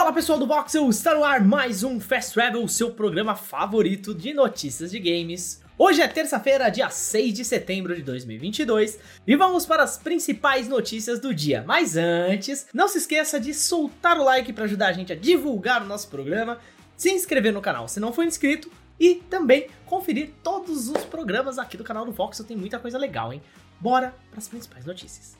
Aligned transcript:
Fala 0.00 0.14
pessoal 0.14 0.38
do 0.38 0.46
Voxel, 0.46 0.88
está 0.88 1.14
no 1.14 1.22
ar 1.22 1.44
mais 1.44 1.84
um 1.84 2.00
Fast 2.00 2.32
Travel, 2.32 2.66
seu 2.68 2.90
programa 2.90 3.36
favorito 3.36 4.14
de 4.14 4.32
notícias 4.32 4.90
de 4.90 4.98
games. 4.98 5.60
Hoje 5.76 6.00
é 6.00 6.08
terça-feira, 6.08 6.70
dia 6.70 6.88
6 6.88 7.34
de 7.34 7.44
setembro 7.44 7.94
de 7.94 8.00
2022, 8.00 8.98
e 9.26 9.36
vamos 9.36 9.66
para 9.66 9.82
as 9.82 9.98
principais 9.98 10.66
notícias 10.68 11.20
do 11.20 11.34
dia. 11.34 11.62
Mas 11.66 11.98
antes, 11.98 12.66
não 12.72 12.88
se 12.88 12.96
esqueça 12.96 13.38
de 13.38 13.52
soltar 13.52 14.18
o 14.18 14.24
like 14.24 14.54
para 14.54 14.64
ajudar 14.64 14.86
a 14.88 14.92
gente 14.94 15.12
a 15.12 15.16
divulgar 15.16 15.82
o 15.82 15.86
nosso 15.86 16.08
programa, 16.08 16.58
se 16.96 17.10
inscrever 17.10 17.52
no 17.52 17.60
canal 17.60 17.86
se 17.86 18.00
não 18.00 18.10
for 18.10 18.24
inscrito 18.24 18.72
e 18.98 19.16
também 19.16 19.68
conferir 19.84 20.30
todos 20.42 20.88
os 20.88 21.04
programas 21.04 21.58
aqui 21.58 21.76
do 21.76 21.84
canal 21.84 22.06
do 22.06 22.12
Voxel, 22.12 22.46
tem 22.46 22.56
muita 22.56 22.78
coisa 22.78 22.96
legal, 22.96 23.34
hein? 23.34 23.42
Bora 23.78 24.14
para 24.30 24.38
as 24.38 24.48
principais 24.48 24.86
notícias. 24.86 25.36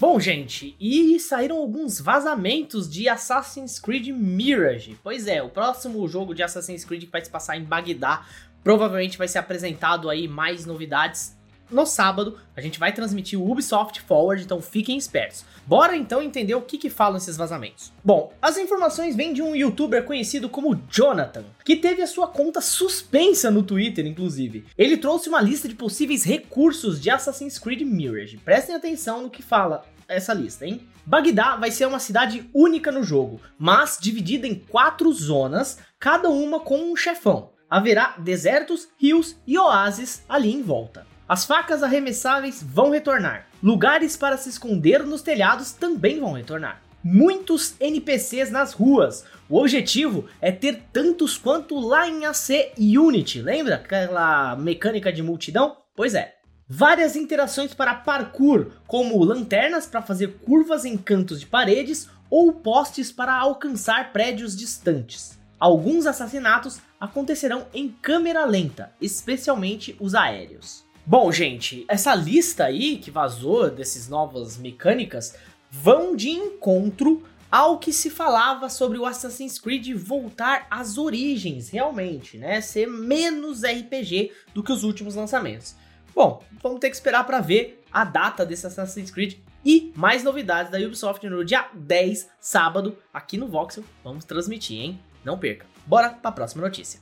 Bom, 0.00 0.20
gente, 0.20 0.76
e 0.78 1.18
saíram 1.18 1.56
alguns 1.56 2.00
vazamentos 2.00 2.88
de 2.88 3.08
Assassin's 3.08 3.80
Creed 3.80 4.08
Mirage. 4.08 4.96
Pois 5.02 5.26
é, 5.26 5.42
o 5.42 5.48
próximo 5.48 6.06
jogo 6.06 6.34
de 6.34 6.42
Assassin's 6.42 6.84
Creed 6.84 7.06
que 7.06 7.10
vai 7.10 7.24
se 7.24 7.28
passar 7.28 7.56
em 7.56 7.64
Bagdá 7.64 8.24
provavelmente 8.62 9.18
vai 9.18 9.26
ser 9.26 9.38
apresentado 9.38 10.08
aí 10.08 10.28
mais 10.28 10.64
novidades 10.64 11.37
no 11.70 11.86
sábado. 11.86 12.38
A 12.56 12.60
gente 12.60 12.78
vai 12.78 12.92
transmitir 12.92 13.40
o 13.40 13.50
Ubisoft 13.50 14.00
Forward, 14.00 14.42
então 14.42 14.60
fiquem 14.60 14.96
espertos. 14.96 15.44
Bora 15.66 15.96
então 15.96 16.22
entender 16.22 16.54
o 16.54 16.62
que, 16.62 16.78
que 16.78 16.90
falam 16.90 17.18
esses 17.18 17.36
vazamentos. 17.36 17.92
Bom, 18.04 18.32
as 18.40 18.56
informações 18.56 19.14
vêm 19.14 19.32
de 19.32 19.42
um 19.42 19.54
youtuber 19.54 20.04
conhecido 20.04 20.48
como 20.48 20.80
Jonathan, 20.90 21.44
que 21.64 21.76
teve 21.76 22.02
a 22.02 22.06
sua 22.06 22.26
conta 22.28 22.60
suspensa 22.60 23.50
no 23.50 23.62
Twitter, 23.62 24.06
inclusive. 24.06 24.64
Ele 24.76 24.96
trouxe 24.96 25.28
uma 25.28 25.40
lista 25.40 25.68
de 25.68 25.74
possíveis 25.74 26.24
recursos 26.24 27.00
de 27.00 27.10
Assassin's 27.10 27.58
Creed 27.58 27.82
Mirage. 27.82 28.38
Prestem 28.38 28.74
atenção 28.74 29.22
no 29.22 29.30
que 29.30 29.42
fala 29.42 29.84
essa 30.08 30.32
lista, 30.32 30.66
hein? 30.66 30.80
Bagdá 31.04 31.56
vai 31.56 31.70
ser 31.70 31.86
uma 31.86 31.98
cidade 31.98 32.48
única 32.52 32.90
no 32.90 33.02
jogo, 33.02 33.40
mas 33.58 33.98
dividida 34.00 34.46
em 34.46 34.54
quatro 34.54 35.12
zonas, 35.12 35.78
cada 35.98 36.30
uma 36.30 36.60
com 36.60 36.92
um 36.92 36.96
chefão. 36.96 37.50
Haverá 37.68 38.14
desertos, 38.18 38.88
rios 38.98 39.36
e 39.46 39.58
oásis 39.58 40.22
ali 40.28 40.52
em 40.52 40.62
volta. 40.62 41.06
As 41.28 41.44
facas 41.44 41.82
arremessáveis 41.82 42.62
vão 42.62 42.88
retornar. 42.88 43.46
Lugares 43.62 44.16
para 44.16 44.38
se 44.38 44.48
esconder 44.48 45.04
nos 45.04 45.20
telhados 45.20 45.72
também 45.72 46.18
vão 46.18 46.32
retornar. 46.32 46.80
Muitos 47.04 47.74
NPCs 47.78 48.50
nas 48.50 48.72
ruas. 48.72 49.26
O 49.46 49.60
objetivo 49.60 50.24
é 50.40 50.50
ter 50.50 50.84
tantos 50.90 51.36
quanto 51.36 51.78
lá 51.78 52.08
em 52.08 52.24
AC 52.24 52.72
Unity. 52.78 53.42
Lembra 53.42 53.74
aquela 53.74 54.56
mecânica 54.56 55.12
de 55.12 55.22
multidão? 55.22 55.76
Pois 55.94 56.14
é. 56.14 56.34
Várias 56.66 57.14
interações 57.14 57.74
para 57.74 57.94
parkour, 57.94 58.68
como 58.86 59.22
lanternas 59.22 59.84
para 59.86 60.00
fazer 60.00 60.38
curvas 60.46 60.86
em 60.86 60.96
cantos 60.96 61.40
de 61.40 61.46
paredes 61.46 62.08
ou 62.30 62.54
postes 62.54 63.12
para 63.12 63.34
alcançar 63.34 64.14
prédios 64.14 64.56
distantes. 64.56 65.38
Alguns 65.60 66.06
assassinatos 66.06 66.80
acontecerão 66.98 67.66
em 67.74 67.88
câmera 67.88 68.46
lenta, 68.46 68.92
especialmente 68.98 69.94
os 70.00 70.14
aéreos. 70.14 70.87
Bom, 71.08 71.32
gente, 71.32 71.86
essa 71.88 72.14
lista 72.14 72.66
aí 72.66 72.98
que 72.98 73.10
vazou 73.10 73.70
dessas 73.70 74.10
novas 74.10 74.58
mecânicas 74.58 75.34
vão 75.70 76.14
de 76.14 76.28
encontro 76.28 77.24
ao 77.50 77.78
que 77.78 77.94
se 77.94 78.10
falava 78.10 78.68
sobre 78.68 78.98
o 78.98 79.06
Assassin's 79.06 79.58
Creed 79.58 79.94
voltar 79.94 80.66
às 80.70 80.98
origens, 80.98 81.70
realmente, 81.70 82.36
né? 82.36 82.60
Ser 82.60 82.86
menos 82.86 83.62
RPG 83.62 84.32
do 84.52 84.62
que 84.62 84.70
os 84.70 84.84
últimos 84.84 85.14
lançamentos. 85.14 85.74
Bom, 86.14 86.44
vamos 86.62 86.78
ter 86.78 86.90
que 86.90 86.96
esperar 86.96 87.24
para 87.24 87.40
ver 87.40 87.82
a 87.90 88.04
data 88.04 88.44
desse 88.44 88.66
Assassin's 88.66 89.10
Creed 89.10 89.38
e 89.64 89.90
mais 89.96 90.22
novidades 90.22 90.70
da 90.70 90.76
Ubisoft 90.76 91.26
no 91.26 91.42
dia 91.42 91.70
10, 91.72 92.28
sábado, 92.38 92.98
aqui 93.14 93.38
no 93.38 93.48
Voxel. 93.48 93.82
Vamos 94.04 94.26
transmitir, 94.26 94.78
hein? 94.78 95.00
Não 95.24 95.38
perca. 95.38 95.64
Bora 95.86 96.10
para 96.10 96.28
a 96.28 96.32
próxima 96.32 96.62
notícia. 96.62 97.00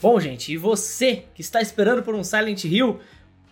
Bom, 0.00 0.20
gente, 0.20 0.52
e 0.52 0.56
você 0.56 1.24
que 1.34 1.40
está 1.40 1.60
esperando 1.60 2.04
por 2.04 2.14
um 2.14 2.22
Silent 2.22 2.62
Hill, 2.62 3.00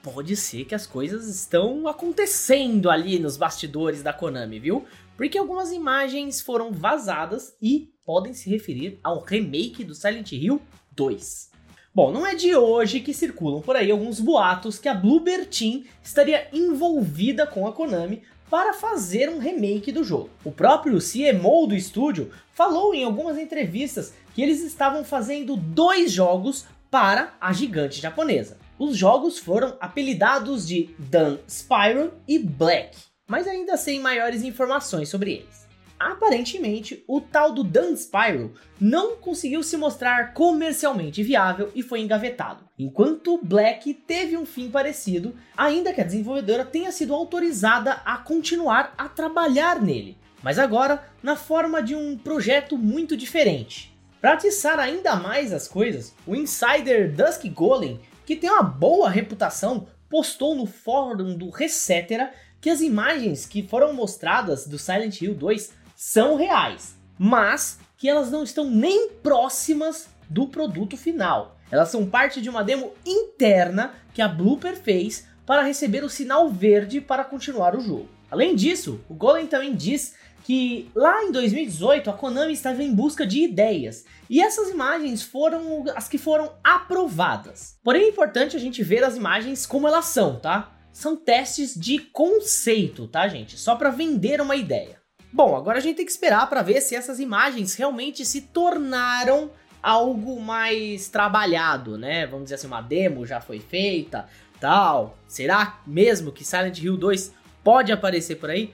pode 0.00 0.36
ser 0.36 0.64
que 0.64 0.76
as 0.76 0.86
coisas 0.86 1.26
estão 1.26 1.88
acontecendo 1.88 2.88
ali 2.88 3.18
nos 3.18 3.36
bastidores 3.36 4.00
da 4.00 4.12
Konami, 4.12 4.60
viu? 4.60 4.84
Porque 5.16 5.36
algumas 5.36 5.72
imagens 5.72 6.40
foram 6.40 6.70
vazadas 6.70 7.56
e 7.60 7.92
podem 8.04 8.32
se 8.32 8.48
referir 8.48 9.00
ao 9.02 9.24
remake 9.24 9.82
do 9.82 9.92
Silent 9.92 10.30
Hill 10.30 10.62
2. 10.92 11.55
Bom, 11.96 12.12
não 12.12 12.26
é 12.26 12.34
de 12.34 12.54
hoje 12.54 13.00
que 13.00 13.14
circulam 13.14 13.62
por 13.62 13.74
aí 13.74 13.90
alguns 13.90 14.20
boatos 14.20 14.78
que 14.78 14.86
a 14.86 14.92
Bloober 14.92 15.46
Team 15.46 15.82
estaria 16.04 16.46
envolvida 16.52 17.46
com 17.46 17.66
a 17.66 17.72
Konami 17.72 18.22
para 18.50 18.74
fazer 18.74 19.30
um 19.30 19.38
remake 19.38 19.90
do 19.90 20.04
jogo. 20.04 20.28
O 20.44 20.52
próprio 20.52 20.98
CMO 20.98 21.66
do 21.66 21.74
estúdio 21.74 22.30
falou 22.52 22.94
em 22.94 23.02
algumas 23.02 23.38
entrevistas 23.38 24.12
que 24.34 24.42
eles 24.42 24.62
estavam 24.62 25.04
fazendo 25.04 25.56
dois 25.56 26.12
jogos 26.12 26.66
para 26.90 27.32
a 27.40 27.50
gigante 27.54 27.98
japonesa. 27.98 28.58
Os 28.78 28.94
jogos 28.94 29.38
foram 29.38 29.74
apelidados 29.80 30.68
de 30.68 30.90
Dan 30.98 31.38
Spyro 31.48 32.12
e 32.28 32.38
Black, 32.38 32.94
mas 33.26 33.48
ainda 33.48 33.78
sem 33.78 34.00
maiores 34.00 34.42
informações 34.42 35.08
sobre 35.08 35.32
eles. 35.32 35.65
Aparentemente, 35.98 37.02
o 37.08 37.20
tal 37.20 37.52
do 37.52 37.64
Dan 37.64 37.96
Spyro 37.96 38.52
não 38.78 39.16
conseguiu 39.16 39.62
se 39.62 39.76
mostrar 39.78 40.34
comercialmente 40.34 41.22
viável 41.22 41.70
e 41.74 41.82
foi 41.82 42.00
engavetado, 42.00 42.68
enquanto 42.78 43.40
Black 43.42 43.94
teve 43.94 44.36
um 44.36 44.44
fim 44.44 44.70
parecido, 44.70 45.34
ainda 45.56 45.94
que 45.94 46.00
a 46.00 46.04
desenvolvedora 46.04 46.66
tenha 46.66 46.92
sido 46.92 47.14
autorizada 47.14 48.02
a 48.04 48.18
continuar 48.18 48.92
a 48.98 49.08
trabalhar 49.08 49.80
nele, 49.80 50.18
mas 50.42 50.58
agora 50.58 51.02
na 51.22 51.34
forma 51.34 51.82
de 51.82 51.94
um 51.94 52.18
projeto 52.18 52.76
muito 52.76 53.16
diferente. 53.16 53.96
Para 54.20 54.34
atiçar 54.34 54.78
ainda 54.78 55.16
mais 55.16 55.50
as 55.52 55.66
coisas, 55.66 56.14
o 56.26 56.36
insider 56.36 57.10
Dusk 57.14 57.44
Golem, 57.48 58.00
que 58.26 58.36
tem 58.36 58.50
uma 58.50 58.62
boa 58.62 59.08
reputação, 59.08 59.86
postou 60.10 60.54
no 60.54 60.66
fórum 60.66 61.36
do 61.36 61.48
Resetera 61.48 62.32
que 62.60 62.68
as 62.68 62.80
imagens 62.80 63.46
que 63.46 63.62
foram 63.62 63.92
mostradas 63.92 64.66
do 64.66 64.78
Silent 64.78 65.20
Hill 65.20 65.34
2 65.34 65.85
são 65.96 66.36
reais, 66.36 66.96
mas 67.18 67.78
que 67.96 68.08
elas 68.08 68.30
não 68.30 68.44
estão 68.44 68.70
nem 68.70 69.08
próximas 69.22 70.08
do 70.28 70.46
produto 70.46 70.96
final. 70.96 71.56
Elas 71.70 71.88
são 71.88 72.06
parte 72.06 72.40
de 72.40 72.50
uma 72.50 72.62
demo 72.62 72.92
interna 73.04 73.94
que 74.12 74.22
a 74.22 74.28
Blooper 74.28 74.76
fez 74.76 75.26
para 75.46 75.62
receber 75.62 76.04
o 76.04 76.10
sinal 76.10 76.48
verde 76.48 77.00
para 77.00 77.24
continuar 77.24 77.74
o 77.74 77.80
jogo. 77.80 78.08
Além 78.30 78.54
disso, 78.54 79.00
o 79.08 79.14
Golem 79.14 79.46
também 79.46 79.74
diz 79.74 80.14
que 80.44 80.90
lá 80.94 81.24
em 81.24 81.32
2018 81.32 82.10
a 82.10 82.12
Konami 82.12 82.52
estava 82.52 82.82
em 82.82 82.94
busca 82.94 83.26
de 83.26 83.42
ideias 83.42 84.04
e 84.28 84.40
essas 84.40 84.68
imagens 84.70 85.22
foram 85.22 85.84
as 85.94 86.08
que 86.08 86.18
foram 86.18 86.52
aprovadas. 86.62 87.78
Porém 87.82 88.02
é 88.02 88.08
importante 88.08 88.56
a 88.56 88.60
gente 88.60 88.82
ver 88.82 89.02
as 89.02 89.16
imagens 89.16 89.64
como 89.64 89.88
elas 89.88 90.06
são, 90.06 90.38
tá? 90.38 90.72
São 90.92 91.16
testes 91.16 91.74
de 91.74 91.98
conceito, 91.98 93.08
tá, 93.08 93.26
gente? 93.28 93.58
Só 93.58 93.74
para 93.76 93.90
vender 93.90 94.40
uma 94.40 94.56
ideia. 94.56 95.00
Bom, 95.36 95.54
agora 95.54 95.76
a 95.76 95.80
gente 95.82 95.96
tem 95.96 96.06
que 96.06 96.10
esperar 96.10 96.48
para 96.48 96.62
ver 96.62 96.80
se 96.80 96.96
essas 96.96 97.20
imagens 97.20 97.74
realmente 97.74 98.24
se 98.24 98.40
tornaram 98.40 99.50
algo 99.82 100.40
mais 100.40 101.10
trabalhado, 101.10 101.98
né? 101.98 102.26
Vamos 102.26 102.44
dizer 102.44 102.54
assim, 102.54 102.66
uma 102.66 102.80
demo 102.80 103.26
já 103.26 103.38
foi 103.38 103.60
feita, 103.60 104.26
tal. 104.58 105.18
Será 105.28 105.78
mesmo 105.86 106.32
que 106.32 106.42
Silent 106.42 106.78
Hill 106.78 106.96
2 106.96 107.34
pode 107.62 107.92
aparecer 107.92 108.36
por 108.36 108.48
aí? 108.48 108.72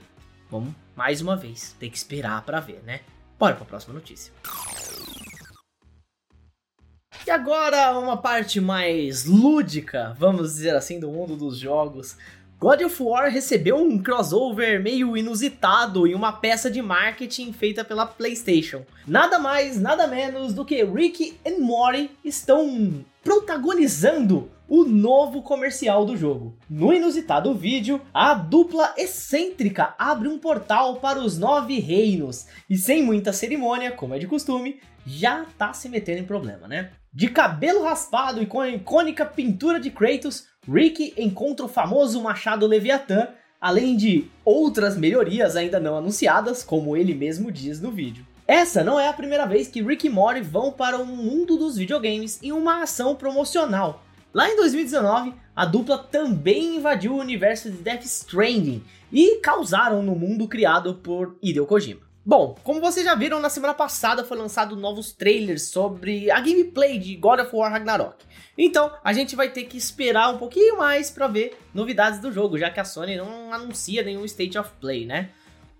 Vamos 0.49 0.73
mais 0.95 1.19
uma 1.19 1.35
vez, 1.35 1.75
tem 1.77 1.89
que 1.89 1.97
esperar 1.97 2.41
para 2.43 2.61
ver, 2.61 2.81
né? 2.85 3.01
Bora 3.37 3.55
para 3.55 3.65
a 3.65 3.67
próxima 3.67 3.93
notícia. 3.93 4.31
E 7.27 7.29
agora 7.29 7.99
uma 7.99 8.15
parte 8.15 8.61
mais 8.61 9.25
lúdica, 9.25 10.15
vamos 10.17 10.53
dizer 10.53 10.77
assim, 10.77 10.97
do 10.97 11.09
mundo 11.09 11.35
dos 11.35 11.57
jogos. 11.57 12.15
God 12.63 12.81
of 12.81 13.03
War 13.03 13.29
recebeu 13.29 13.75
um 13.75 14.01
crossover 14.01 14.81
meio 14.81 15.17
inusitado 15.17 16.07
em 16.07 16.15
uma 16.15 16.31
peça 16.31 16.71
de 16.71 16.81
marketing 16.81 17.51
feita 17.51 17.83
pela 17.83 18.05
PlayStation. 18.05 18.85
Nada 19.05 19.37
mais, 19.37 19.77
nada 19.77 20.07
menos 20.07 20.53
do 20.53 20.63
que 20.63 20.81
Rick 20.81 21.37
e 21.43 21.59
Morty 21.59 22.09
estão 22.23 23.03
protagonizando 23.21 24.49
o 24.75 24.83
novo 24.85 25.43
comercial 25.43 26.03
do 26.03 26.17
jogo. 26.17 26.57
No 26.67 26.91
inusitado 26.91 27.53
vídeo, 27.53 28.01
a 28.11 28.33
dupla 28.33 28.91
excêntrica 28.97 29.93
abre 29.99 30.27
um 30.27 30.39
portal 30.39 30.95
para 30.95 31.19
os 31.19 31.37
nove 31.37 31.77
reinos 31.77 32.47
e, 32.67 32.75
sem 32.75 33.03
muita 33.03 33.31
cerimônia, 33.31 33.91
como 33.91 34.15
é 34.15 34.17
de 34.17 34.25
costume, 34.25 34.79
já 35.05 35.45
tá 35.59 35.73
se 35.73 35.87
metendo 35.87 36.21
em 36.21 36.25
problema, 36.25 36.67
né? 36.67 36.89
De 37.13 37.29
cabelo 37.29 37.83
raspado 37.83 38.41
e 38.41 38.47
com 38.47 38.61
a 38.61 38.67
icônica 38.67 39.23
pintura 39.23 39.79
de 39.79 39.91
Kratos, 39.91 40.47
Rick 40.67 41.13
encontra 41.19 41.67
o 41.67 41.69
famoso 41.69 42.19
machado 42.19 42.65
Leviatã, 42.65 43.27
além 43.61 43.95
de 43.95 44.27
outras 44.43 44.97
melhorias 44.97 45.55
ainda 45.55 45.79
não 45.79 45.95
anunciadas, 45.95 46.63
como 46.63 46.97
ele 46.97 47.13
mesmo 47.13 47.51
diz 47.51 47.79
no 47.79 47.91
vídeo. 47.91 48.25
Essa 48.47 48.83
não 48.83 48.99
é 48.99 49.07
a 49.07 49.13
primeira 49.13 49.45
vez 49.45 49.67
que 49.67 49.83
Rick 49.83 50.07
e 50.07 50.09
Morty 50.09 50.41
vão 50.41 50.71
para 50.71 50.97
o 50.97 51.05
mundo 51.05 51.57
dos 51.57 51.77
videogames 51.77 52.41
em 52.41 52.51
uma 52.51 52.81
ação 52.81 53.15
promocional. 53.15 54.03
Lá 54.33 54.49
em 54.49 54.55
2019, 54.55 55.31
a 55.55 55.63
dupla 55.63 55.95
também 55.95 56.77
invadiu 56.77 57.13
o 57.13 57.19
universo 57.19 57.69
de 57.69 57.77
Death 57.77 58.03
Stranding 58.03 58.83
e 59.11 59.37
causaram 59.37 60.01
no 60.01 60.15
mundo 60.15 60.47
criado 60.47 60.95
por 60.95 61.37
Hideo 61.39 61.67
Kojima. 61.67 62.01
Bom, 62.25 62.55
como 62.63 62.81
vocês 62.81 63.05
já 63.05 63.13
viram, 63.13 63.39
na 63.39 63.49
semana 63.49 63.75
passada 63.75 64.23
foi 64.23 64.35
lançado 64.35 64.75
novos 64.75 65.11
trailers 65.11 65.63
sobre 65.63 66.31
a 66.31 66.39
gameplay 66.39 66.97
de 66.97 67.15
God 67.15 67.41
of 67.41 67.55
War 67.55 67.71
Ragnarok. 67.71 68.25
Então, 68.57 68.91
a 69.03 69.13
gente 69.13 69.35
vai 69.35 69.49
ter 69.49 69.65
que 69.65 69.77
esperar 69.77 70.33
um 70.33 70.37
pouquinho 70.39 70.79
mais 70.79 71.11
para 71.11 71.27
ver 71.27 71.55
novidades 71.71 72.19
do 72.19 72.31
jogo, 72.31 72.57
já 72.57 72.71
que 72.71 72.79
a 72.79 72.85
Sony 72.85 73.17
não 73.17 73.53
anuncia 73.53 74.01
nenhum 74.01 74.25
State 74.25 74.57
of 74.57 74.71
Play, 74.81 75.05
né? 75.05 75.29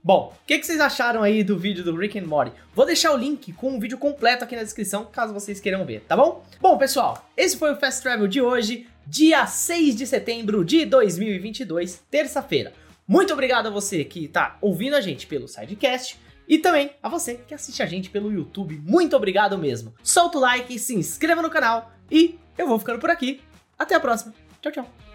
Bom, 0.05 0.33
o 0.35 0.45
que, 0.45 0.59
que, 0.59 0.65
vocês 0.65 0.81
acharam 0.81 1.23
aí 1.23 1.45
do 1.45 1.57
vídeo 1.57 1.81
do 1.81 1.95
Rick 1.95 2.19
and 2.19 2.25
Morty? 2.25 2.51
Vou 2.75 2.85
deixar 2.85 3.13
o 3.13 3.17
link 3.17 3.53
com 3.53 3.77
o 3.77 3.79
vídeo 3.79 3.97
completo 3.97 4.43
aqui 4.43 4.53
na 4.53 4.61
descrição, 4.61 5.05
caso 5.05 5.33
vocês 5.33 5.61
queiram 5.61 5.85
ver, 5.85 6.01
tá 6.01 6.17
bom? 6.17 6.43
Bom, 6.59 6.77
pessoal, 6.77 7.29
esse 7.37 7.55
foi 7.55 7.71
o 7.71 7.77
Fast 7.77 8.01
Travel 8.01 8.27
de 8.27 8.41
hoje, 8.41 8.85
dia 9.07 9.47
6 9.47 9.95
de 9.95 10.05
setembro 10.05 10.65
de 10.65 10.83
2022, 10.85 12.03
terça-feira. 12.11 12.73
Muito 13.07 13.31
obrigado 13.31 13.67
a 13.67 13.69
você 13.69 14.03
que 14.03 14.25
está 14.25 14.57
ouvindo 14.59 14.97
a 14.97 15.01
gente 15.01 15.25
pelo 15.25 15.47
Sidecast 15.47 16.19
e 16.49 16.57
também 16.57 16.91
a 17.01 17.07
você 17.07 17.35
que 17.35 17.53
assiste 17.53 17.81
a 17.81 17.85
gente 17.85 18.09
pelo 18.09 18.29
YouTube. 18.29 18.81
Muito 18.83 19.15
obrigado 19.15 19.57
mesmo. 19.57 19.93
Solta 20.03 20.37
o 20.37 20.41
like, 20.41 20.77
se 20.79 20.93
inscreva 20.95 21.41
no 21.41 21.49
canal 21.49 21.93
e 22.11 22.37
eu 22.57 22.67
vou 22.67 22.77
ficando 22.77 22.99
por 22.99 23.09
aqui. 23.09 23.39
Até 23.79 23.95
a 23.95 24.01
próxima. 24.01 24.33
Tchau, 24.61 24.71
tchau. 24.71 25.12